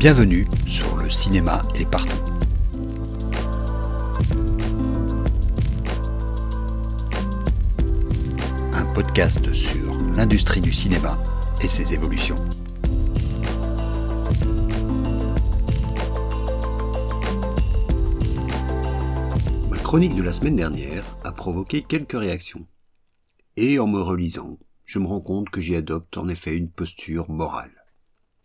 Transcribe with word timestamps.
Bienvenue 0.00 0.48
sur 0.66 0.96
le 0.96 1.10
cinéma 1.10 1.60
est 1.74 1.84
partout. 1.84 2.16
Un 8.72 8.86
podcast 8.94 9.52
sur 9.52 9.92
l'industrie 10.16 10.62
du 10.62 10.72
cinéma 10.72 11.22
et 11.62 11.68
ses 11.68 11.92
évolutions. 11.92 12.36
Ma 19.68 19.76
chronique 19.76 20.16
de 20.16 20.22
la 20.22 20.32
semaine 20.32 20.56
dernière 20.56 21.04
a 21.24 21.32
provoqué 21.32 21.82
quelques 21.82 22.18
réactions. 22.18 22.66
Et 23.58 23.78
en 23.78 23.86
me 23.86 24.00
relisant, 24.00 24.58
je 24.86 24.98
me 24.98 25.06
rends 25.06 25.20
compte 25.20 25.50
que 25.50 25.60
j'y 25.60 25.76
adopte 25.76 26.16
en 26.16 26.26
effet 26.30 26.56
une 26.56 26.70
posture 26.70 27.28
morale. 27.28 27.84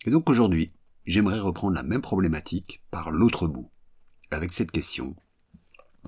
Et 0.05 0.11
donc 0.11 0.29
aujourd'hui, 0.29 0.74
j'aimerais 1.05 1.39
reprendre 1.39 1.75
la 1.75 1.83
même 1.83 2.01
problématique 2.01 2.81
par 2.91 3.11
l'autre 3.11 3.47
bout, 3.47 3.69
avec 4.31 4.53
cette 4.53 4.71
question 4.71 5.15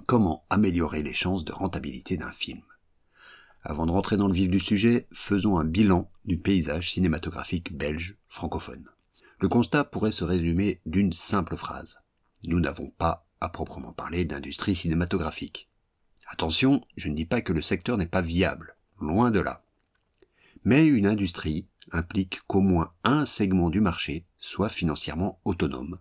comment 0.06 0.46
améliorer 0.50 1.04
les 1.04 1.14
chances 1.14 1.44
de 1.44 1.52
rentabilité 1.52 2.18
d'un 2.18 2.32
film? 2.32 2.62
Avant 3.64 3.86
de 3.86 3.92
rentrer 3.92 4.18
dans 4.18 4.28
le 4.28 4.34
vif 4.34 4.50
du 4.50 4.60
sujet, 4.60 5.08
faisons 5.12 5.58
un 5.58 5.66
bilan 5.66 6.10
du 6.26 6.38
paysage 6.38 6.92
cinématographique 6.92 7.76
belge 7.76 8.18
francophone. 8.30 8.86
Le 9.40 9.50
constat 9.50 9.84
pourrait 9.84 10.12
se 10.12 10.24
résumer 10.24 10.82
d'une 10.86 11.14
simple 11.14 11.58
phrase. 11.58 12.00
Nous 12.46 12.60
n'avons 12.60 12.90
pas, 12.90 13.28
à 13.42 13.50
proprement 13.50 13.92
parler, 13.92 14.26
d'industrie 14.26 14.76
cinématographique. 14.76 15.70
Attention, 16.28 16.82
je 16.96 17.10
ne 17.10 17.16
dis 17.16 17.26
pas 17.26 17.42
que 17.42 17.54
le 17.54 17.62
secteur 17.62 17.98
n'est 17.98 18.06
pas 18.06 18.22
viable, 18.22 18.76
loin 19.02 19.32
de 19.32 19.40
là. 19.40 19.64
Mais 20.64 20.86
une 20.86 21.06
industrie 21.06 21.68
implique 21.92 22.42
qu'au 22.48 22.62
moins 22.62 22.94
un 23.04 23.26
segment 23.26 23.70
du 23.70 23.82
marché 23.82 24.26
soit 24.40 24.70
financièrement 24.70 25.40
autonome. 25.46 26.00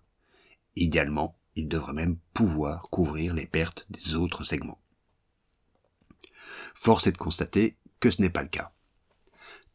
Idéalement, 0.76 1.38
il 1.54 1.68
devrait 1.68 1.94
même 1.94 2.18
pouvoir 2.34 2.88
couvrir 2.90 3.34
les 3.34 3.46
pertes 3.46 3.86
des 3.90 4.14
autres 4.14 4.44
segments. 4.44 4.80
Force 6.74 7.06
est 7.06 7.12
de 7.12 7.18
constater 7.18 7.76
que 8.00 8.10
ce 8.10 8.20
n'est 8.20 8.30
pas 8.30 8.42
le 8.42 8.48
cas. 8.48 8.72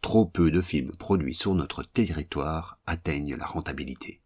Trop 0.02 0.26
peu 0.26 0.52
de 0.52 0.62
films 0.62 0.95
produits 0.95 1.36
sur 1.36 1.53
notre 1.53 1.84
territoire 1.84 2.80
atteignent 2.86 3.36
la 3.36 3.45
rentabilité, 3.45 4.22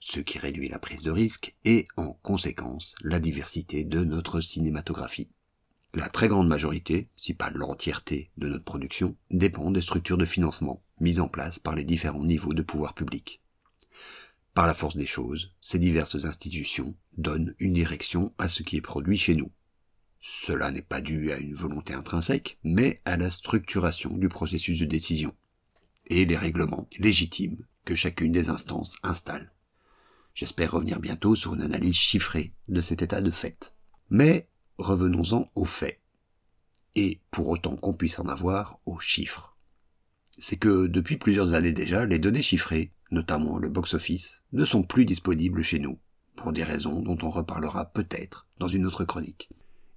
ce 0.00 0.20
qui 0.20 0.38
réduit 0.38 0.68
la 0.68 0.78
prise 0.78 1.02
de 1.02 1.10
risque 1.10 1.54
et, 1.64 1.86
en 1.96 2.12
conséquence, 2.22 2.94
la 3.02 3.20
diversité 3.20 3.84
de 3.84 4.04
notre 4.04 4.40
cinématographie. 4.40 5.28
La 5.92 6.08
très 6.08 6.28
grande 6.28 6.48
majorité, 6.48 7.08
si 7.16 7.34
pas 7.34 7.50
l'entièreté 7.50 8.30
de 8.36 8.48
notre 8.48 8.64
production, 8.64 9.16
dépend 9.30 9.70
des 9.70 9.82
structures 9.82 10.18
de 10.18 10.24
financement 10.24 10.82
mises 11.00 11.20
en 11.20 11.28
place 11.28 11.58
par 11.58 11.74
les 11.74 11.84
différents 11.84 12.24
niveaux 12.24 12.54
de 12.54 12.62
pouvoir 12.62 12.94
public. 12.94 13.39
Par 14.54 14.66
la 14.66 14.74
force 14.74 14.96
des 14.96 15.06
choses, 15.06 15.54
ces 15.60 15.78
diverses 15.78 16.24
institutions 16.24 16.96
donnent 17.16 17.54
une 17.58 17.72
direction 17.72 18.34
à 18.38 18.48
ce 18.48 18.62
qui 18.62 18.76
est 18.76 18.80
produit 18.80 19.16
chez 19.16 19.34
nous. 19.34 19.50
Cela 20.20 20.70
n'est 20.70 20.82
pas 20.82 21.00
dû 21.00 21.32
à 21.32 21.38
une 21.38 21.54
volonté 21.54 21.94
intrinsèque, 21.94 22.58
mais 22.62 23.00
à 23.04 23.16
la 23.16 23.30
structuration 23.30 24.16
du 24.16 24.28
processus 24.28 24.78
de 24.78 24.84
décision 24.84 25.34
et 26.08 26.26
les 26.26 26.36
règlements 26.36 26.88
légitimes 26.98 27.64
que 27.84 27.94
chacune 27.94 28.32
des 28.32 28.48
instances 28.48 28.96
installe. 29.02 29.52
J'espère 30.34 30.72
revenir 30.72 31.00
bientôt 31.00 31.34
sur 31.34 31.54
une 31.54 31.62
analyse 31.62 31.94
chiffrée 31.94 32.52
de 32.68 32.80
cet 32.80 33.02
état 33.02 33.20
de 33.20 33.30
fait. 33.30 33.74
Mais 34.10 34.48
revenons-en 34.78 35.50
aux 35.54 35.64
faits. 35.64 36.00
Et, 36.96 37.20
pour 37.30 37.48
autant 37.48 37.76
qu'on 37.76 37.94
puisse 37.94 38.18
en 38.18 38.26
avoir, 38.26 38.80
aux 38.84 38.98
chiffres. 38.98 39.56
C'est 40.38 40.56
que, 40.56 40.86
depuis 40.86 41.16
plusieurs 41.16 41.54
années 41.54 41.72
déjà, 41.72 42.04
les 42.04 42.18
données 42.18 42.42
chiffrées, 42.42 42.92
notamment 43.10 43.58
le 43.58 43.68
box-office, 43.68 44.44
ne 44.52 44.64
sont 44.64 44.82
plus 44.82 45.04
disponibles 45.04 45.62
chez 45.62 45.78
nous, 45.78 45.98
pour 46.36 46.52
des 46.52 46.64
raisons 46.64 47.00
dont 47.00 47.18
on 47.22 47.30
reparlera 47.30 47.86
peut-être 47.86 48.46
dans 48.58 48.68
une 48.68 48.86
autre 48.86 49.04
chronique. 49.04 49.50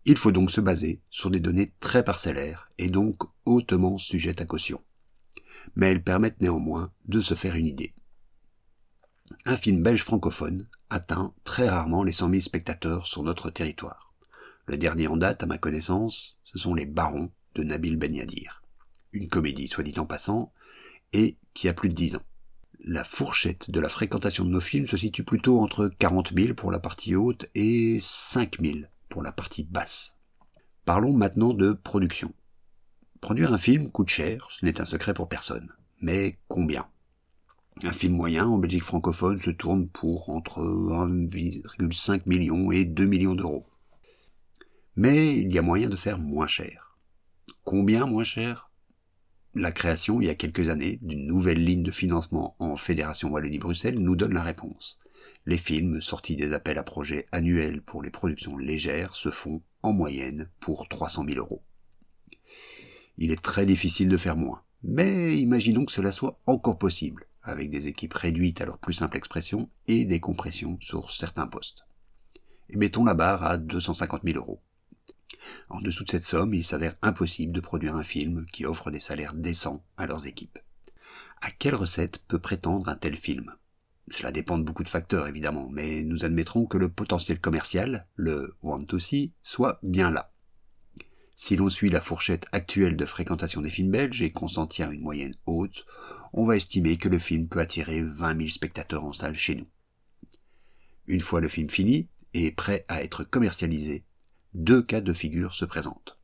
Il 0.05 0.17
faut 0.17 0.31
donc 0.31 0.51
se 0.51 0.59
baser 0.59 1.01
sur 1.09 1.29
des 1.29 1.39
données 1.39 1.73
très 1.79 2.03
parcellaires 2.03 2.69
et 2.77 2.89
donc 2.89 3.23
hautement 3.45 3.97
sujettes 3.97 4.41
à 4.41 4.45
caution. 4.45 4.81
Mais 5.75 5.91
elles 5.91 6.03
permettent 6.03 6.41
néanmoins 6.41 6.91
de 7.05 7.21
se 7.21 7.35
faire 7.35 7.55
une 7.55 7.67
idée. 7.67 7.93
Un 9.45 9.55
film 9.55 9.81
belge 9.81 10.03
francophone 10.03 10.67
atteint 10.89 11.33
très 11.43 11.69
rarement 11.69 12.03
les 12.03 12.11
100 12.11 12.29
000 12.29 12.41
spectateurs 12.41 13.07
sur 13.07 13.23
notre 13.23 13.49
territoire. 13.49 14.13
Le 14.65 14.77
dernier 14.77 15.07
en 15.07 15.17
date, 15.17 15.43
à 15.43 15.45
ma 15.45 15.57
connaissance, 15.57 16.37
ce 16.43 16.59
sont 16.59 16.73
Les 16.73 16.85
Barons 16.85 17.31
de 17.55 17.63
Nabil 17.63 17.97
Ben 17.97 18.13
Yadir. 18.13 18.63
Une 19.11 19.29
comédie, 19.29 19.67
soit 19.67 19.83
dit 19.83 19.97
en 19.99 20.05
passant, 20.05 20.53
et 21.13 21.37
qui 21.53 21.67
a 21.67 21.73
plus 21.73 21.89
de 21.89 21.93
dix 21.93 22.15
ans. 22.15 22.23
La 22.85 23.05
fourchette 23.05 23.71
de 23.71 23.79
la 23.79 23.87
fréquentation 23.87 24.43
de 24.43 24.49
nos 24.49 24.59
films 24.59 24.87
se 24.87 24.97
situe 24.97 25.23
plutôt 25.23 25.61
entre 25.61 25.87
40 25.87 26.33
000 26.35 26.53
pour 26.53 26.69
la 26.69 26.79
partie 26.79 27.15
haute 27.15 27.49
et 27.55 27.97
5 28.01 28.59
000 28.61 28.79
pour 29.07 29.23
la 29.23 29.31
partie 29.31 29.63
basse. 29.63 30.17
Parlons 30.83 31.13
maintenant 31.13 31.53
de 31.53 31.71
production. 31.71 32.33
Produire 33.21 33.53
un 33.53 33.57
film 33.57 33.89
coûte 33.89 34.09
cher, 34.09 34.47
ce 34.49 34.65
n'est 34.65 34.81
un 34.81 34.85
secret 34.85 35.13
pour 35.13 35.29
personne. 35.29 35.71
Mais 36.01 36.39
combien? 36.49 36.85
Un 37.83 37.93
film 37.93 38.15
moyen 38.15 38.47
en 38.47 38.57
Belgique 38.57 38.83
francophone 38.83 39.39
se 39.39 39.51
tourne 39.51 39.87
pour 39.87 40.29
entre 40.29 40.59
1,5 40.59 42.23
million 42.25 42.69
et 42.73 42.83
2 42.83 43.05
millions 43.05 43.35
d'euros. 43.35 43.65
Mais 44.97 45.37
il 45.37 45.53
y 45.53 45.57
a 45.57 45.61
moyen 45.61 45.87
de 45.87 45.95
faire 45.95 46.19
moins 46.19 46.47
cher. 46.47 46.97
Combien 47.63 48.07
moins 48.07 48.25
cher? 48.25 48.72
La 49.55 49.71
création, 49.71 50.19
il 50.19 50.25
y 50.25 50.31
a 50.31 50.35
quelques 50.35 50.69
années, 50.69 50.97
d'une 51.03 51.27
nouvelle 51.27 51.63
ligne 51.63 51.83
de 51.83 51.91
financement 51.91 52.55
en 52.57 52.75
Fédération 52.75 53.29
Wallonie-Bruxelles 53.29 53.99
nous 53.99 54.15
donne 54.15 54.33
la 54.33 54.41
réponse. 54.41 54.97
Les 55.45 55.57
films 55.57 56.01
sortis 56.01 56.35
des 56.35 56.53
appels 56.53 56.79
à 56.79 56.83
projets 56.83 57.27
annuels 57.31 57.83
pour 57.83 58.01
les 58.01 58.09
productions 58.09 58.57
légères 58.57 59.15
se 59.15 59.29
font, 59.29 59.61
en 59.83 59.93
moyenne, 59.93 60.49
pour 60.59 60.87
300 60.87 61.25
000 61.27 61.37
euros. 61.37 61.61
Il 63.19 63.31
est 63.31 63.43
très 63.43 63.67
difficile 63.67 64.09
de 64.09 64.17
faire 64.17 64.37
moins, 64.37 64.63
mais 64.81 65.37
imaginons 65.37 65.85
que 65.85 65.91
cela 65.91 66.11
soit 66.11 66.39
encore 66.47 66.79
possible, 66.79 67.27
avec 67.43 67.69
des 67.69 67.87
équipes 67.87 68.15
réduites 68.15 68.59
à 68.61 68.65
leur 68.65 68.79
plus 68.79 68.93
simple 68.93 69.17
expression 69.17 69.69
et 69.87 70.05
des 70.05 70.19
compressions 70.19 70.79
sur 70.81 71.11
certains 71.11 71.47
postes. 71.47 71.85
Et 72.69 72.77
mettons 72.77 73.03
la 73.03 73.13
barre 73.13 73.43
à 73.43 73.57
250 73.57 74.23
000 74.25 74.39
euros. 74.39 74.63
En 75.69 75.81
dessous 75.81 76.03
de 76.03 76.11
cette 76.11 76.23
somme, 76.23 76.53
il 76.53 76.65
s'avère 76.65 76.95
impossible 77.01 77.53
de 77.53 77.61
produire 77.61 77.95
un 77.95 78.03
film 78.03 78.45
qui 78.51 78.65
offre 78.65 78.91
des 78.91 78.99
salaires 78.99 79.33
décents 79.33 79.83
à 79.97 80.05
leurs 80.05 80.27
équipes. 80.27 80.59
À 81.41 81.51
quelle 81.51 81.75
recette 81.75 82.19
peut 82.27 82.39
prétendre 82.39 82.89
un 82.89 82.95
tel 82.95 83.15
film? 83.15 83.53
Cela 84.09 84.31
dépend 84.31 84.57
de 84.57 84.63
beaucoup 84.63 84.83
de 84.83 84.89
facteurs 84.89 85.27
évidemment, 85.27 85.69
mais 85.71 86.03
nous 86.03 86.25
admettrons 86.25 86.65
que 86.65 86.77
le 86.77 86.89
potentiel 86.89 87.39
commercial, 87.39 88.07
le 88.15 88.55
want 88.61 88.85
to 88.85 88.99
see, 88.99 89.31
soit 89.41 89.79
bien 89.81 90.11
là. 90.11 90.33
Si 91.35 91.55
l'on 91.55 91.69
suit 91.69 91.89
la 91.89 92.01
fourchette 92.01 92.45
actuelle 92.51 92.95
de 92.95 93.05
fréquentation 93.05 93.61
des 93.61 93.71
films 93.71 93.91
belges 93.91 94.21
et 94.21 94.31
qu'on 94.31 94.47
s'en 94.47 94.67
tient 94.67 94.89
à 94.89 94.93
une 94.93 95.01
moyenne 95.01 95.35
haute, 95.45 95.85
on 96.31 96.45
va 96.45 96.57
estimer 96.57 96.97
que 96.97 97.09
le 97.09 97.17
film 97.17 97.47
peut 97.47 97.59
attirer 97.59 98.01
20 98.03 98.37
000 98.37 98.49
spectateurs 98.49 99.03
en 99.03 99.13
salle 99.13 99.35
chez 99.35 99.55
nous. 99.55 99.67
Une 101.07 101.21
fois 101.21 101.41
le 101.41 101.49
film 101.49 101.69
fini 101.69 102.07
et 102.33 102.51
prêt 102.51 102.85
à 102.87 103.03
être 103.03 103.23
commercialisé, 103.23 104.03
deux 104.53 104.83
cas 104.83 105.01
de 105.01 105.13
figure 105.13 105.53
se 105.53 105.65
présentent. 105.65 106.17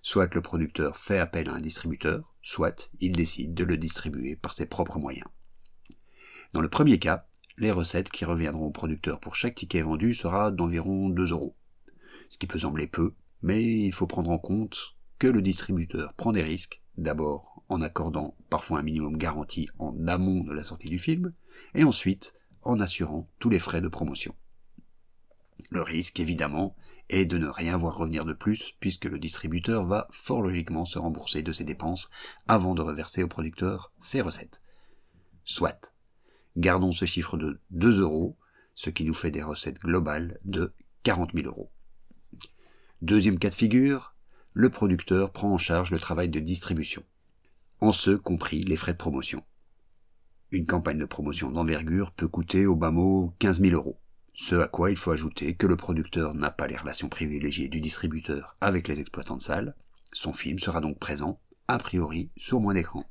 Soit 0.00 0.32
le 0.34 0.42
producteur 0.42 0.96
fait 0.96 1.18
appel 1.18 1.48
à 1.48 1.54
un 1.54 1.60
distributeur, 1.60 2.36
soit 2.42 2.90
il 3.00 3.12
décide 3.12 3.54
de 3.54 3.64
le 3.64 3.76
distribuer 3.76 4.36
par 4.36 4.52
ses 4.52 4.66
propres 4.66 4.98
moyens. 4.98 5.26
Dans 6.52 6.60
le 6.60 6.68
premier 6.68 6.98
cas, 6.98 7.26
les 7.56 7.72
recettes 7.72 8.10
qui 8.10 8.24
reviendront 8.24 8.66
au 8.66 8.70
producteur 8.70 9.18
pour 9.18 9.34
chaque 9.34 9.56
ticket 9.56 9.82
vendu 9.82 10.14
sera 10.14 10.50
d'environ 10.50 11.08
2 11.08 11.32
euros. 11.32 11.56
Ce 12.28 12.38
qui 12.38 12.46
peut 12.46 12.60
sembler 12.60 12.86
peu, 12.86 13.14
mais 13.42 13.62
il 13.64 13.92
faut 13.92 14.06
prendre 14.06 14.30
en 14.30 14.38
compte 14.38 14.96
que 15.18 15.26
le 15.26 15.42
distributeur 15.42 16.12
prend 16.14 16.32
des 16.32 16.42
risques, 16.42 16.82
d'abord 16.96 17.64
en 17.68 17.80
accordant 17.80 18.36
parfois 18.50 18.80
un 18.80 18.82
minimum 18.82 19.16
garanti 19.16 19.68
en 19.78 20.06
amont 20.06 20.44
de 20.44 20.52
la 20.52 20.64
sortie 20.64 20.90
du 20.90 20.98
film, 20.98 21.32
et 21.74 21.82
ensuite 21.82 22.34
en 22.62 22.78
assurant 22.78 23.28
tous 23.38 23.50
les 23.50 23.58
frais 23.58 23.80
de 23.80 23.88
promotion. 23.88 24.34
Le 25.70 25.82
risque, 25.82 26.20
évidemment, 26.20 26.76
est 27.08 27.26
de 27.26 27.38
ne 27.38 27.48
rien 27.48 27.76
voir 27.76 27.96
revenir 27.96 28.24
de 28.24 28.32
plus, 28.32 28.72
puisque 28.80 29.04
le 29.04 29.18
distributeur 29.18 29.84
va 29.86 30.08
fort 30.10 30.42
logiquement 30.42 30.84
se 30.84 30.98
rembourser 30.98 31.42
de 31.42 31.52
ses 31.52 31.64
dépenses 31.64 32.10
avant 32.48 32.74
de 32.74 32.82
reverser 32.82 33.22
au 33.22 33.28
producteur 33.28 33.92
ses 33.98 34.20
recettes. 34.20 34.62
Soit. 35.44 35.94
Gardons 36.56 36.92
ce 36.92 37.04
chiffre 37.04 37.36
de 37.36 37.60
2 37.70 38.00
euros, 38.00 38.38
ce 38.74 38.90
qui 38.90 39.04
nous 39.04 39.14
fait 39.14 39.30
des 39.30 39.42
recettes 39.42 39.80
globales 39.80 40.38
de 40.44 40.72
40 41.02 41.32
000 41.34 41.46
euros. 41.46 41.70
Deuxième 43.02 43.38
cas 43.38 43.50
de 43.50 43.54
figure, 43.54 44.14
le 44.52 44.70
producteur 44.70 45.32
prend 45.32 45.52
en 45.52 45.58
charge 45.58 45.90
le 45.90 45.98
travail 45.98 46.28
de 46.28 46.40
distribution, 46.40 47.02
en 47.80 47.92
ce 47.92 48.12
compris 48.12 48.62
les 48.62 48.76
frais 48.76 48.92
de 48.92 48.98
promotion. 48.98 49.44
Une 50.50 50.66
campagne 50.66 50.98
de 50.98 51.04
promotion 51.04 51.50
d'envergure 51.50 52.12
peut 52.12 52.28
coûter 52.28 52.64
au 52.64 52.76
bas 52.76 52.92
mot 52.92 53.34
15 53.40 53.60
000 53.60 53.74
euros. 53.74 53.98
Ce 54.34 54.56
à 54.56 54.66
quoi 54.66 54.90
il 54.90 54.96
faut 54.96 55.12
ajouter 55.12 55.54
que 55.54 55.66
le 55.66 55.76
producteur 55.76 56.34
n'a 56.34 56.50
pas 56.50 56.66
les 56.66 56.76
relations 56.76 57.08
privilégiées 57.08 57.68
du 57.68 57.80
distributeur 57.80 58.56
avec 58.60 58.88
les 58.88 59.00
exploitants 59.00 59.36
de 59.36 59.42
salles, 59.42 59.76
son 60.12 60.32
film 60.32 60.58
sera 60.58 60.80
donc 60.80 60.98
présent, 60.98 61.40
a 61.68 61.78
priori, 61.78 62.30
sur 62.36 62.60
moins 62.60 62.74
d'écran. 62.74 63.04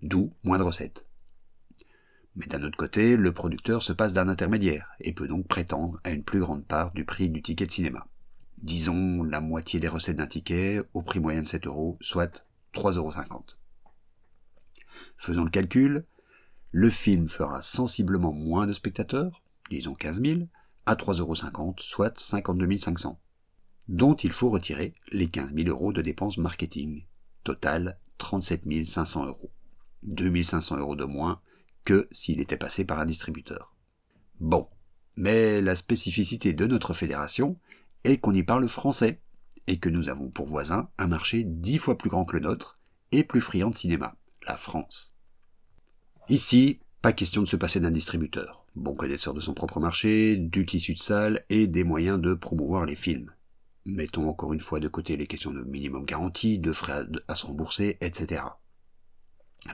D'où 0.00 0.32
moins 0.42 0.58
de 0.58 0.62
recettes. 0.62 1.06
Mais 2.36 2.46
d'un 2.46 2.62
autre 2.62 2.78
côté, 2.78 3.16
le 3.16 3.32
producteur 3.32 3.82
se 3.82 3.92
passe 3.92 4.14
d'un 4.14 4.28
intermédiaire 4.28 4.88
et 5.00 5.12
peut 5.12 5.28
donc 5.28 5.46
prétendre 5.46 6.00
à 6.04 6.10
une 6.10 6.24
plus 6.24 6.40
grande 6.40 6.64
part 6.64 6.92
du 6.92 7.04
prix 7.04 7.28
du 7.28 7.42
ticket 7.42 7.66
de 7.66 7.72
cinéma. 7.72 8.06
Disons 8.62 9.22
la 9.24 9.40
moitié 9.40 9.78
des 9.78 9.88
recettes 9.88 10.16
d'un 10.16 10.26
ticket 10.26 10.80
au 10.94 11.02
prix 11.02 11.20
moyen 11.20 11.42
de 11.42 11.48
7 11.48 11.66
euros, 11.66 11.98
soit 12.00 12.46
3,50 12.74 12.96
euros. 12.96 13.44
Faisons 15.18 15.44
le 15.44 15.50
calcul, 15.50 16.06
le 16.70 16.88
film 16.88 17.28
fera 17.28 17.60
sensiblement 17.60 18.32
moins 18.32 18.66
de 18.66 18.72
spectateurs, 18.72 19.42
disons 19.70 19.94
15 19.94 20.22
000, 20.22 20.40
à 20.86 20.94
3,50 20.94 21.20
euros, 21.20 21.74
soit 21.78 22.18
52 22.18 22.76
500, 22.76 23.20
dont 23.88 24.14
il 24.14 24.32
faut 24.32 24.50
retirer 24.50 24.94
les 25.12 25.28
15 25.28 25.54
000 25.54 25.68
euros 25.68 25.92
de 25.92 26.02
dépenses 26.02 26.38
marketing. 26.38 27.04
Total, 27.44 27.98
37 28.18 28.84
500 28.84 29.26
euros. 29.26 29.50
2 30.02 30.42
500 30.42 30.78
euros 30.78 30.96
de 30.96 31.04
moins 31.04 31.40
que 31.84 32.08
s'il 32.10 32.40
était 32.40 32.56
passé 32.56 32.84
par 32.84 32.98
un 32.98 33.06
distributeur. 33.06 33.74
Bon, 34.40 34.68
mais 35.16 35.60
la 35.60 35.76
spécificité 35.76 36.52
de 36.52 36.66
notre 36.66 36.94
fédération 36.94 37.58
est 38.04 38.18
qu'on 38.18 38.32
y 38.32 38.42
parle 38.42 38.68
français, 38.68 39.20
et 39.66 39.78
que 39.78 39.88
nous 39.88 40.08
avons 40.08 40.30
pour 40.30 40.46
voisin 40.46 40.88
un 40.98 41.06
marché 41.06 41.44
dix 41.44 41.78
fois 41.78 41.96
plus 41.96 42.10
grand 42.10 42.24
que 42.24 42.36
le 42.36 42.42
nôtre, 42.42 42.78
et 43.12 43.24
plus 43.24 43.40
friand 43.40 43.70
de 43.70 43.76
cinéma, 43.76 44.16
la 44.46 44.56
France. 44.56 45.14
Ici, 46.28 46.80
pas 47.02 47.12
question 47.14 47.40
de 47.40 47.48
se 47.48 47.56
passer 47.56 47.80
d'un 47.80 47.90
distributeur, 47.90 48.66
bon 48.76 48.94
connaisseur 48.94 49.32
de 49.32 49.40
son 49.40 49.54
propre 49.54 49.80
marché, 49.80 50.36
du 50.36 50.66
tissu 50.66 50.92
de 50.92 50.98
salle 50.98 51.42
et 51.48 51.66
des 51.66 51.82
moyens 51.82 52.20
de 52.20 52.34
promouvoir 52.34 52.84
les 52.84 52.94
films. 52.94 53.32
Mettons 53.86 54.28
encore 54.28 54.52
une 54.52 54.60
fois 54.60 54.80
de 54.80 54.88
côté 54.88 55.16
les 55.16 55.26
questions 55.26 55.50
de 55.50 55.62
minimum 55.62 56.04
garantie, 56.04 56.58
de 56.58 56.72
frais 56.74 57.06
à 57.26 57.34
se 57.34 57.46
rembourser, 57.46 57.96
etc. 58.02 58.42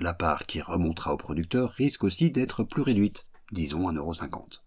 La 0.01 0.15
part 0.15 0.47
qui 0.47 0.61
remontera 0.61 1.13
au 1.13 1.17
producteur 1.17 1.73
risque 1.73 2.05
aussi 2.05 2.31
d'être 2.31 2.63
plus 2.63 2.83
réduite, 2.83 3.27
disons 3.51 3.91
1,50€. 3.91 4.63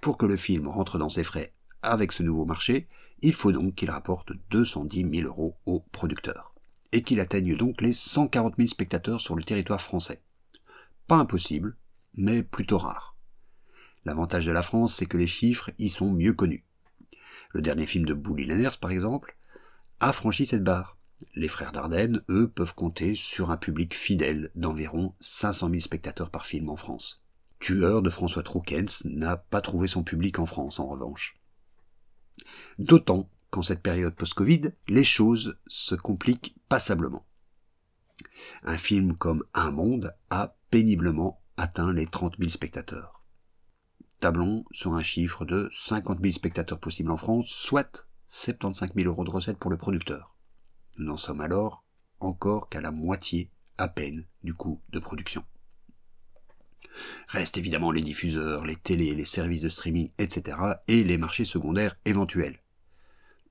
Pour 0.00 0.16
que 0.16 0.26
le 0.26 0.36
film 0.36 0.68
rentre 0.68 0.96
dans 0.96 1.10
ses 1.10 1.24
frais 1.24 1.52
avec 1.82 2.12
ce 2.12 2.22
nouveau 2.22 2.46
marché, 2.46 2.88
il 3.20 3.34
faut 3.34 3.52
donc 3.52 3.74
qu'il 3.74 3.90
rapporte 3.90 4.32
210 4.50 5.06
000 5.16 5.28
euros 5.28 5.58
au 5.66 5.80
producteur, 5.80 6.54
et 6.92 7.02
qu'il 7.02 7.20
atteigne 7.20 7.56
donc 7.56 7.82
les 7.82 7.92
140 7.92 8.54
000 8.56 8.68
spectateurs 8.68 9.20
sur 9.20 9.36
le 9.36 9.44
territoire 9.44 9.82
français. 9.82 10.22
Pas 11.06 11.16
impossible, 11.16 11.76
mais 12.14 12.42
plutôt 12.42 12.78
rare. 12.78 13.16
L'avantage 14.04 14.46
de 14.46 14.52
la 14.52 14.62
France, 14.62 14.94
c'est 14.94 15.06
que 15.06 15.16
les 15.16 15.26
chiffres 15.26 15.70
y 15.78 15.88
sont 15.88 16.12
mieux 16.12 16.34
connus. 16.34 16.64
Le 17.50 17.62
dernier 17.62 17.86
film 17.86 18.04
de 18.04 18.14
Bully 18.14 18.44
Lenners, 18.44 18.78
par 18.80 18.90
exemple, 18.90 19.36
a 20.00 20.12
franchi 20.12 20.46
cette 20.46 20.64
barre, 20.64 20.98
les 21.34 21.48
frères 21.48 21.72
Dardenne, 21.72 22.22
eux, 22.28 22.48
peuvent 22.48 22.74
compter 22.74 23.14
sur 23.14 23.50
un 23.50 23.56
public 23.56 23.94
fidèle 23.94 24.50
d'environ 24.54 25.14
500 25.20 25.68
000 25.70 25.80
spectateurs 25.80 26.30
par 26.30 26.46
film 26.46 26.68
en 26.68 26.76
France. 26.76 27.22
Tueur 27.60 28.02
de 28.02 28.10
François 28.10 28.42
Troukens 28.42 29.04
n'a 29.04 29.36
pas 29.36 29.60
trouvé 29.60 29.88
son 29.88 30.02
public 30.02 30.38
en 30.38 30.46
France, 30.46 30.80
en 30.80 30.86
revanche. 30.86 31.40
D'autant 32.78 33.30
qu'en 33.50 33.62
cette 33.62 33.82
période 33.82 34.14
post-Covid, 34.14 34.72
les 34.88 35.04
choses 35.04 35.58
se 35.66 35.94
compliquent 35.94 36.56
passablement. 36.68 37.24
Un 38.64 38.76
film 38.76 39.16
comme 39.16 39.44
Un 39.54 39.70
Monde 39.70 40.14
a 40.30 40.56
péniblement 40.74 41.40
atteint 41.56 41.92
les 41.92 42.04
30 42.04 42.34
000 42.36 42.50
spectateurs. 42.50 43.22
Tablons 44.18 44.64
sur 44.72 44.94
un 44.94 45.04
chiffre 45.04 45.44
de 45.44 45.70
50 45.72 46.18
000 46.18 46.32
spectateurs 46.32 46.80
possibles 46.80 47.12
en 47.12 47.16
France, 47.16 47.46
soit 47.46 48.08
75 48.26 48.90
000 48.96 49.06
euros 49.06 49.22
de 49.22 49.30
recettes 49.30 49.60
pour 49.60 49.70
le 49.70 49.76
producteur. 49.76 50.34
Nous 50.98 51.04
n'en 51.04 51.16
sommes 51.16 51.40
alors 51.40 51.84
encore 52.18 52.68
qu'à 52.70 52.80
la 52.80 52.90
moitié 52.90 53.52
à 53.78 53.86
peine 53.86 54.26
du 54.42 54.52
coût 54.52 54.80
de 54.90 54.98
production. 54.98 55.44
Restent 57.28 57.58
évidemment 57.58 57.92
les 57.92 58.02
diffuseurs, 58.02 58.64
les 58.64 58.74
télés, 58.74 59.14
les 59.14 59.26
services 59.26 59.62
de 59.62 59.68
streaming, 59.68 60.10
etc. 60.18 60.56
et 60.88 61.04
les 61.04 61.18
marchés 61.18 61.44
secondaires 61.44 61.94
éventuels. 62.04 62.58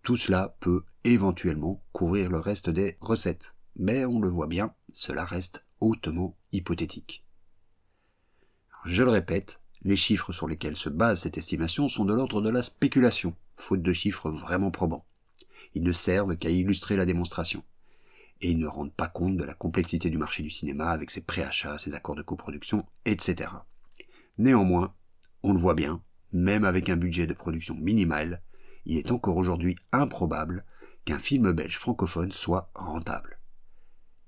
Tout 0.02 0.18
cela 0.18 0.58
peut 0.60 0.84
éventuellement 1.06 1.82
couvrir 1.94 2.30
le 2.30 2.40
reste 2.40 2.70
des 2.70 2.98
recettes, 3.00 3.56
mais 3.76 4.06
on 4.06 4.20
le 4.20 4.30
voit 4.30 4.48
bien, 4.48 4.74
cela 4.92 5.26
reste 5.26 5.64
hautement 5.80 6.38
hypothétique. 6.52 7.26
Je 8.86 9.04
le 9.04 9.10
répète, 9.10 9.62
les 9.84 9.98
chiffres 9.98 10.32
sur 10.32 10.48
lesquels 10.48 10.76
se 10.76 10.90
base 10.90 11.22
cette 11.22 11.38
estimation 11.38 11.88
sont 11.88 12.06
de 12.06 12.14
l'ordre 12.14 12.42
de 12.42 12.50
la 12.50 12.64
spéculation, 12.64 13.36
faute 13.56 13.82
de 13.82 13.94
chiffres 13.94 14.30
vraiment 14.30 14.72
probants. 14.72 15.06
Ils 15.74 15.84
ne 15.84 15.92
servent 15.92 16.38
qu'à 16.38 16.50
illustrer 16.50 16.96
la 16.96 17.06
démonstration. 17.06 17.64
Et 18.42 18.52
ils 18.52 18.60
ne 18.60 18.68
rendent 18.68 18.94
pas 18.94 19.08
compte 19.08 19.38
de 19.38 19.44
la 19.44 19.54
complexité 19.54 20.10
du 20.10 20.18
marché 20.18 20.44
du 20.44 20.50
cinéma 20.50 20.90
avec 20.90 21.12
ses 21.12 21.22
préachats, 21.22 21.78
ses 21.78 21.94
accords 21.94 22.16
de 22.16 22.22
coproduction, 22.22 22.86
etc. 23.06 23.50
Néanmoins, 24.38 24.94
on 25.44 25.54
le 25.54 25.60
voit 25.60 25.76
bien, 25.76 26.02
même 26.32 26.66
avec 26.66 26.90
un 26.90 26.98
budget 26.98 27.28
de 27.28 27.34
production 27.34 27.76
minimal, 27.76 28.42
il 28.86 28.98
est 28.98 29.12
encore 29.12 29.38
aujourd'hui 29.38 29.78
improbable 29.92 30.66
qu'un 31.06 31.20
film 31.20 31.52
belge 31.52 31.78
francophone 31.78 32.32
soit 32.32 32.72
rentable. 32.76 33.40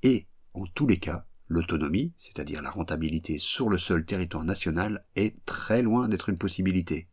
Et, 0.06 0.28
en 0.54 0.68
tous 0.68 0.86
les 0.86 1.00
cas, 1.00 1.26
l'autonomie, 1.48 2.14
c'est-à-dire 2.16 2.62
la 2.62 2.70
rentabilité 2.70 3.40
sur 3.40 3.70
le 3.70 3.80
seul 3.80 4.06
territoire 4.06 4.44
national, 4.44 5.04
est 5.16 5.44
très 5.46 5.82
loin 5.82 6.08
d'être 6.08 6.30
une 6.30 6.38
possibilité. 6.38 7.08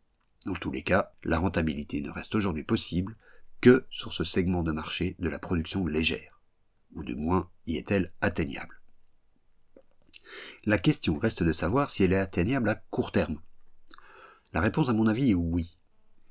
Dans 0.45 0.53
tous 0.53 0.69
les 0.69 0.83
cas, 0.83 1.11
la 1.23 1.39
rentabilité 1.39 2.01
ne 2.01 2.11
reste 2.11 2.35
aujourd'hui 2.35 2.63
possible 2.63 3.17
que 3.61 3.87
sur 3.89 4.13
ce 4.13 4.23
segment 4.23 4.61
de 4.61 4.71
marché 4.71 5.15
de 5.17 5.27
la 5.27 5.39
production 5.39 5.87
légère, 5.87 6.39
ou 6.93 7.03
du 7.03 7.15
moins 7.15 7.49
y 7.65 7.77
est-elle 7.77 8.13
atteignable. 8.21 8.79
La 10.65 10.77
question 10.77 11.17
reste 11.17 11.41
de 11.41 11.51
savoir 11.51 11.89
si 11.89 12.03
elle 12.03 12.13
est 12.13 12.17
atteignable 12.17 12.69
à 12.69 12.75
court 12.75 13.11
terme. 13.11 13.41
La 14.53 14.61
réponse 14.61 14.89
à 14.89 14.93
mon 14.93 15.07
avis 15.07 15.31
est 15.31 15.35
oui. 15.35 15.79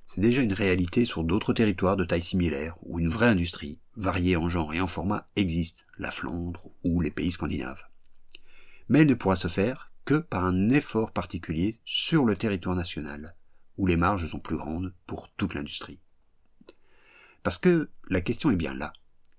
C'est 0.06 0.20
déjà 0.20 0.42
une 0.42 0.52
réalité 0.52 1.04
sur 1.04 1.24
d'autres 1.24 1.52
territoires 1.52 1.96
de 1.96 2.04
taille 2.04 2.22
similaire 2.22 2.76
où 2.82 2.98
une 2.98 3.08
vraie 3.08 3.28
industrie, 3.28 3.80
variée 3.96 4.36
en 4.36 4.48
genre 4.48 4.74
et 4.74 4.80
en 4.80 4.86
format, 4.86 5.28
existe, 5.36 5.86
la 5.98 6.10
Flandre 6.10 6.70
ou 6.84 7.00
les 7.00 7.10
pays 7.10 7.32
scandinaves. 7.32 7.84
Mais 8.88 9.00
elle 9.00 9.08
ne 9.08 9.14
pourra 9.14 9.36
se 9.36 9.48
faire 9.48 9.92
que 10.04 10.14
par 10.14 10.44
un 10.44 10.70
effort 10.70 11.12
particulier 11.12 11.80
sur 11.84 12.24
le 12.24 12.36
territoire 12.36 12.76
national, 12.76 13.36
où 13.78 13.86
les 13.86 13.96
marges 13.96 14.26
sont 14.26 14.40
plus 14.40 14.56
grandes 14.56 14.92
pour 15.06 15.30
toute 15.34 15.54
l'industrie. 15.54 16.00
Parce 17.42 17.58
que 17.58 17.90
la 18.08 18.20
question 18.20 18.50
est 18.50 18.56
bien 18.56 18.74
là. 18.74 18.92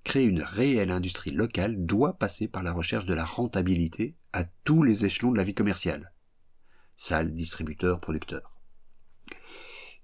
Créer 0.04 0.26
une 0.26 0.42
réelle 0.42 0.92
industrie 0.92 1.32
locale 1.32 1.86
doit 1.86 2.18
passer 2.18 2.48
par 2.48 2.64
la 2.64 2.74
recherche 2.74 3.06
de 3.06 3.14
la 3.14 3.24
rentabilité 3.24 4.18
à 4.34 4.44
tous 4.44 4.84
les 4.84 5.06
échelons 5.06 5.32
de 5.32 5.38
la 5.38 5.44
vie 5.44 5.54
commerciale. 5.54 6.14
Salles, 6.96 7.34
distributeurs, 7.34 8.00
producteurs. 8.00 8.53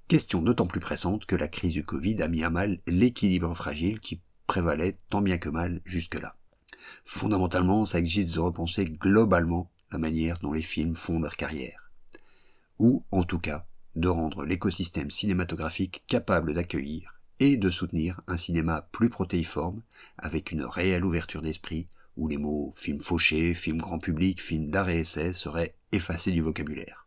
Question 0.10 0.42
d'autant 0.42 0.66
plus 0.66 0.80
pressante 0.80 1.28
que 1.28 1.36
la 1.36 1.48
crise 1.48 1.74
du 1.74 1.86
Covid 1.86 2.24
a 2.24 2.28
mis 2.28 2.44
à 2.44 2.50
mal 2.50 2.80
l'équilibre 2.88 3.54
fragile 3.54 4.00
qui 4.00 4.20
prévalait 4.48 4.98
tant 5.12 5.22
bien 5.22 5.38
que 5.38 5.50
mal 5.50 5.82
jusque-là. 5.86 6.36
Fondamentalement, 7.06 7.86
ça 7.86 8.00
existe 8.00 8.34
de 8.34 8.39
repenser 8.39 8.86
globalement 8.86 9.70
la 9.92 10.00
manière 10.00 10.39
dont 10.39 10.51
les 10.51 10.63
films 10.63 10.96
font 10.96 11.20
leur 11.20 11.36
carrière. 11.36 11.92
Ou, 12.80 13.06
en 13.12 13.22
tout 13.22 13.38
cas, 13.38 13.68
de 13.96 14.08
rendre 14.08 14.46
l'écosystème 14.46 15.12
cinématographique 15.12 16.04
capable 16.08 16.56
d'accueillir 16.56 17.22
et 17.39 17.58
de 17.58 17.70
soutenir 17.70 18.20
un 18.25 18.38
cinéma 18.38 18.89
plus 18.92 19.12
protéiforme, 19.12 19.84
avec 20.18 20.51
une 20.51 20.66
réelle 20.66 21.06
ouverture 21.06 21.44
d'esprit, 21.44 21.88
où 22.18 22.28
les 22.28 22.38
mots 22.38 22.74
film 22.75 23.00
fauché, 23.00 23.54
film 23.54 23.78
grand 23.78 24.00
public, 24.00 24.42
film 24.42 24.72
d'art 24.72 24.89
et 24.89 25.01
essai 25.01 25.34
seraient 25.34 25.75
effacés 25.92 26.32
du 26.32 26.42
vocabulaire. 26.42 27.06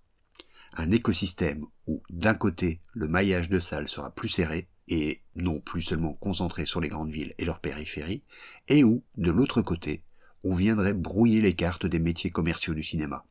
Un 0.74 0.90
écosystème 0.90 1.66
où, 1.86 2.02
d'un 2.10 2.34
côté, 2.34 2.80
le 2.92 3.08
maillage 3.08 3.48
de 3.48 3.60
salles 3.60 3.88
sera 3.88 4.10
plus 4.10 4.28
serré, 4.28 4.68
et 4.88 5.22
non 5.36 5.60
plus 5.60 5.82
seulement 5.82 6.14
concentré 6.14 6.66
sur 6.66 6.80
les 6.80 6.88
grandes 6.88 7.10
villes 7.10 7.34
et 7.38 7.44
leurs 7.44 7.60
périphéries, 7.60 8.24
et 8.68 8.82
où, 8.84 9.04
de 9.16 9.30
l'autre 9.30 9.62
côté, 9.62 10.04
on 10.44 10.54
viendrait 10.54 10.94
brouiller 10.94 11.40
les 11.40 11.54
cartes 11.54 11.86
des 11.86 11.98
métiers 11.98 12.30
commerciaux 12.30 12.74
du 12.74 12.82
cinéma, 12.82 13.24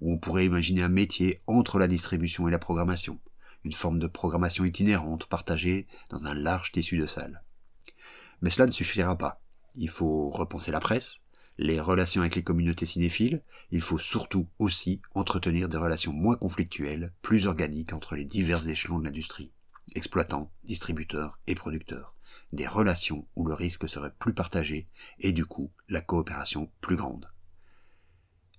où 0.00 0.12
on 0.12 0.18
pourrait 0.18 0.46
imaginer 0.46 0.82
un 0.82 0.88
métier 0.88 1.42
entre 1.46 1.78
la 1.78 1.88
distribution 1.88 2.48
et 2.48 2.50
la 2.50 2.58
programmation, 2.58 3.18
une 3.64 3.72
forme 3.72 3.98
de 3.98 4.06
programmation 4.06 4.64
itinérante 4.64 5.26
partagée 5.26 5.86
dans 6.10 6.26
un 6.26 6.34
large 6.34 6.72
tissu 6.72 6.96
de 6.96 7.06
salles. 7.06 7.42
Mais 8.40 8.50
cela 8.50 8.66
ne 8.66 8.72
suffira 8.72 9.16
pas. 9.18 9.42
Il 9.74 9.90
faut 9.90 10.30
repenser 10.30 10.70
la 10.70 10.80
presse, 10.80 11.20
les 11.58 11.80
relations 11.80 12.22
avec 12.22 12.36
les 12.36 12.44
communautés 12.44 12.86
cinéphiles, 12.86 13.42
il 13.72 13.80
faut 13.80 13.98
surtout 13.98 14.48
aussi 14.60 15.02
entretenir 15.14 15.68
des 15.68 15.76
relations 15.76 16.12
moins 16.12 16.36
conflictuelles, 16.36 17.12
plus 17.20 17.46
organiques 17.46 17.92
entre 17.92 18.14
les 18.14 18.24
divers 18.24 18.68
échelons 18.68 19.00
de 19.00 19.04
l'industrie, 19.04 19.52
exploitants, 19.96 20.52
distributeurs 20.62 21.40
et 21.48 21.56
producteurs, 21.56 22.14
des 22.52 22.68
relations 22.68 23.26
où 23.34 23.44
le 23.44 23.54
risque 23.54 23.88
serait 23.88 24.14
plus 24.18 24.34
partagé 24.34 24.88
et 25.18 25.32
du 25.32 25.44
coup 25.44 25.72
la 25.88 26.00
coopération 26.00 26.70
plus 26.80 26.96
grande. 26.96 27.28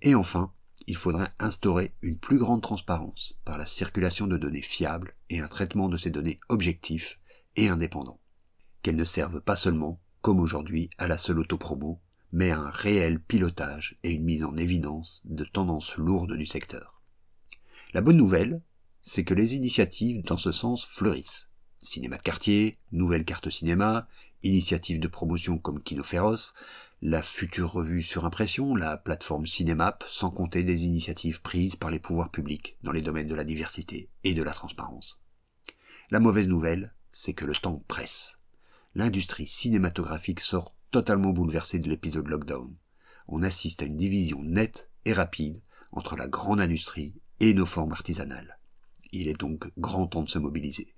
Et 0.02 0.14
enfin, 0.14 0.52
il 0.88 0.98
faudrait 0.98 1.34
instaurer 1.40 1.94
une 2.02 2.18
plus 2.18 2.38
grande 2.38 2.62
transparence 2.62 3.36
par 3.46 3.58
la 3.58 3.66
circulation 3.66 4.28
de 4.28 4.38
données 4.38 4.62
fiables 4.62 5.16
et 5.30 5.40
un 5.40 5.48
traitement 5.48 5.88
de 5.88 5.98
ces 5.98 6.10
données 6.10 6.40
objectifs 6.50 7.20
et 7.56 7.70
indépendants. 7.70 8.20
Qu'elles 8.82 8.96
ne 8.96 9.06
servent 9.06 9.42
pas 9.42 9.56
seulement, 9.56 10.02
comme 10.22 10.40
aujourd'hui, 10.40 10.90
à 10.98 11.08
la 11.08 11.18
seule 11.18 11.40
autopromo, 11.40 12.02
mais 12.32 12.52
un 12.52 12.70
réel 12.70 13.20
pilotage 13.20 13.98
et 14.04 14.12
une 14.12 14.24
mise 14.24 14.44
en 14.44 14.58
évidence 14.58 15.22
de 15.26 15.44
tendances 15.44 15.98
lourdes 15.98 16.38
du 16.38 16.46
secteur. 16.46 17.02
La 17.94 18.02
bonne 18.02 18.18
nouvelle, 18.18 18.62
c'est 19.02 19.24
que 19.24 19.34
les 19.34 19.56
initiatives 19.56 20.24
dans 20.24 20.38
ce 20.38 20.52
sens 20.52 20.86
fleurissent. 20.86 21.50
Cinéma 21.82 22.18
de 22.18 22.22
quartier, 22.22 22.78
nouvelle 22.92 23.26
carte 23.26 23.50
cinéma, 23.50 24.08
initiatives 24.44 25.00
de 25.00 25.08
promotion 25.08 25.58
comme 25.58 25.82
Kino 25.82 26.04
la 27.02 27.22
future 27.22 27.72
revue 27.72 28.02
sur 28.02 28.26
impression, 28.26 28.76
la 28.76 28.98
plateforme 28.98 29.48
Cinemap, 29.48 30.04
sans 30.10 30.30
compter 30.30 30.64
des 30.64 30.84
initiatives 30.84 31.42
prises 31.42 31.78
par 31.78 31.92
les 31.92 32.00
pouvoirs 32.00 32.30
publics 32.30 32.78
dans 32.84 32.92
les 32.92 33.02
domaines 33.02 33.30
de 33.30 33.36
la 33.36 33.46
diversité 33.46 34.10
et 34.26 34.34
de 34.34 34.44
la 34.44 34.52
transparence. 34.52 35.22
La 36.12 36.20
mauvaise 36.20 36.50
nouvelle, 36.50 36.94
c'est 37.14 37.34
que 37.34 37.46
le 37.46 37.56
temps 37.56 37.84
presse. 37.88 38.40
L'industrie 38.96 39.48
cinématographique 39.48 40.42
sort 40.42 40.76
totalement 40.92 41.32
bouleversée 41.32 41.80
de 41.80 41.90
l'épisode 41.90 42.28
lockdown. 42.28 42.74
On 43.28 43.44
assiste 43.44 43.82
à 43.82 43.86
une 43.86 43.98
division 43.98 44.42
nette 44.42 44.90
et 45.06 45.14
rapide 45.14 45.62
entre 45.92 46.16
la 46.16 46.28
grande 46.28 46.62
industrie 46.62 47.16
et 47.40 47.54
nos 47.54 47.66
formes 47.66 47.92
artisanales. 47.92 48.60
Il 49.12 49.28
est 49.28 49.40
donc 49.40 49.72
grand 49.78 50.08
temps 50.08 50.24
de 50.24 50.30
se 50.30 50.40
mobiliser. 50.40 50.94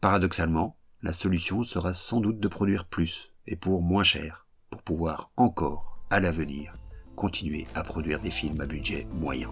Paradoxalement, 0.00 0.76
la 1.02 1.12
solution 1.12 1.62
sera 1.62 1.94
sans 1.94 2.20
doute 2.20 2.40
de 2.40 2.48
produire 2.48 2.84
plus 2.84 3.32
et 3.46 3.56
pour 3.56 3.82
moins 3.82 4.04
cher 4.04 4.46
pour 4.70 4.82
pouvoir 4.82 5.30
encore, 5.36 5.98
à 6.10 6.20
l'avenir, 6.20 6.74
continuer 7.16 7.66
à 7.74 7.82
produire 7.82 8.20
des 8.20 8.30
films 8.30 8.60
à 8.60 8.66
budget 8.66 9.06
moyen. 9.12 9.50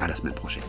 À 0.00 0.06
la 0.06 0.14
semaine 0.14 0.34
prochaine. 0.34 0.62